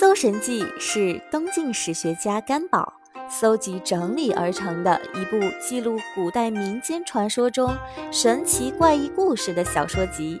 [0.00, 2.90] 搜神记》是东晋史学家干宝
[3.28, 7.76] 搜集整理而成的一部记录古代民间传说中
[8.10, 10.40] 神奇怪异故事的小说集。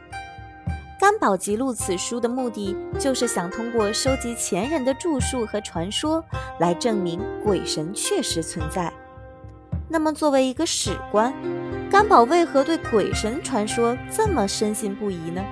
[0.98, 6.24] 干宝记录此书的目的，就是想通过收集前人的著述和传说，
[6.58, 8.90] 来证明鬼神确实存在。
[9.90, 11.34] 那么，作为一个史官，
[11.90, 15.44] 干宝为何对鬼神传说这么深信不疑呢？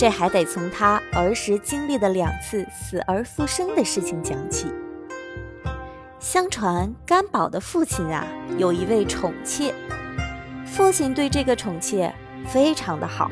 [0.00, 4.72] 这还得从他儿时经历的两次死而复生的事情讲起。
[6.18, 8.26] 相传甘宝的父亲啊，
[8.56, 9.74] 有一位宠妾，
[10.64, 12.14] 父亲对这个宠妾
[12.46, 13.30] 非常的好，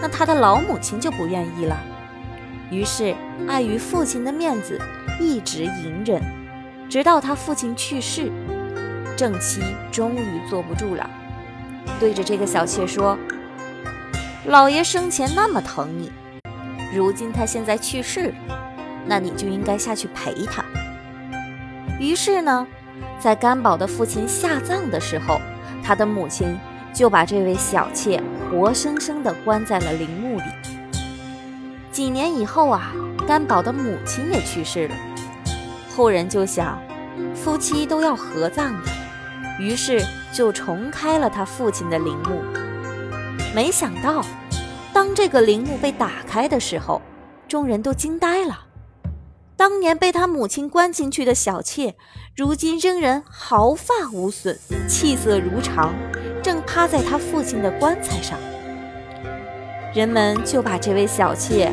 [0.00, 1.76] 那他的老母亲就不愿意了，
[2.70, 3.14] 于是
[3.46, 4.80] 碍于父亲的面子，
[5.20, 6.22] 一直隐忍，
[6.88, 8.32] 直到他父亲去世，
[9.18, 9.60] 正妻
[9.92, 11.10] 终于坐不住了，
[12.00, 13.18] 对着这个小妾说。
[14.46, 16.12] 老爷生前那么疼你，
[16.94, 18.34] 如今他现在去世了，
[19.06, 20.62] 那你就应该下去陪他。
[21.98, 22.66] 于是呢，
[23.18, 25.40] 在甘宝的父亲下葬的时候，
[25.82, 26.58] 他的母亲
[26.92, 30.44] 就把这位小妾活生生地关在了陵墓里。
[31.90, 32.92] 几年以后啊，
[33.26, 34.94] 甘宝的母亲也去世了，
[35.96, 36.78] 后人就想，
[37.34, 38.90] 夫妻都要合葬的，
[39.58, 40.04] 于是
[40.34, 42.42] 就重开了他父亲的陵墓。
[43.54, 44.20] 没想到，
[44.92, 47.00] 当这个陵墓被打开的时候，
[47.46, 48.66] 众人都惊呆了。
[49.56, 51.94] 当年被他母亲关进去的小妾，
[52.36, 55.94] 如今仍然毫发无损，气色如常，
[56.42, 58.36] 正趴在他父亲的棺材上。
[59.94, 61.72] 人们就把这位小妾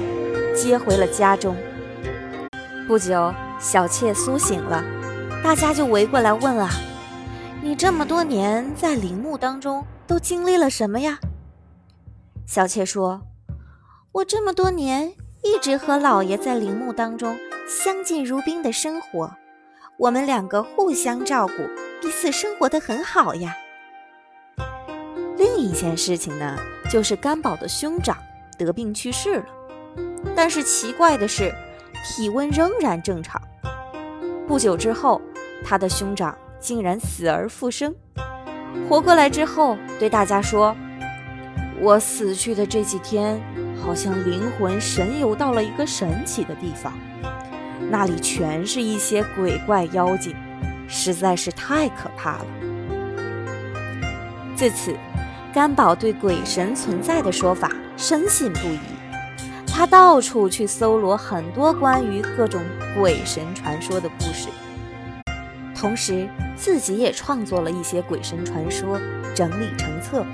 [0.55, 1.57] 接回了家中。
[2.87, 4.83] 不久，小妾苏醒了，
[5.43, 6.69] 大家就围过来问啊
[7.59, 11.17] ：“你这么多年在陵墓当中都经历了什么呀？”
[12.51, 13.21] 小妾说
[14.11, 19.31] ：“我这么多年一直和老爷在陵墓当中相敬如宾的生活，
[19.97, 21.53] 我们两个互相照顾，
[22.01, 23.55] 彼此生活的很好呀。”
[25.39, 26.57] 另一件事情呢，
[26.91, 28.17] 就是甘宝的兄长
[28.57, 29.45] 得病去世了，
[30.35, 31.55] 但是奇怪的是，
[32.03, 33.41] 体温仍然正常。
[34.45, 35.21] 不久之后，
[35.63, 37.95] 他的兄长竟然死而复生，
[38.89, 40.75] 活过来之后对大家说。
[41.81, 43.41] 我死去的这几天，
[43.83, 46.93] 好像灵魂神游到了一个神奇的地方，
[47.89, 50.35] 那里全是一些鬼怪妖精，
[50.87, 52.45] 实在是太可怕了。
[54.55, 54.95] 自此，
[55.51, 58.79] 甘宝对鬼神存在的说法深信不疑，
[59.65, 62.61] 他到处去搜罗很多关于各种
[62.95, 64.49] 鬼神传说的故事，
[65.75, 68.99] 同时自己也创作了一些鬼神传说，
[69.33, 70.21] 整理成册。《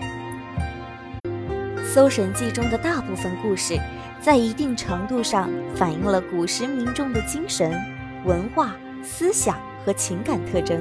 [1.98, 3.76] 搜神记》中的大部分故事，
[4.22, 7.76] 在一定程度上反映了古时民众的精神、
[8.24, 10.80] 文化、思想和情感特征。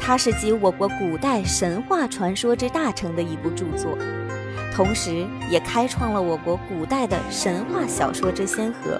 [0.00, 3.98] 它是集我国古代神话传说之大成的一部著作，
[4.74, 8.98] 同时也开创了我国古代的神话小说之先河，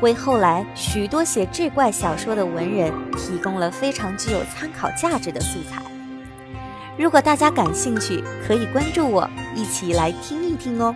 [0.00, 5.82] 为后来许多写志怪小说的文人提供了非常具有参考价值的素材。
[6.98, 10.94] 如果大家感兴趣，可以关注我，一起来听一听哦。